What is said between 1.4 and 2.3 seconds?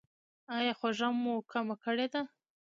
کمه کړې ده؟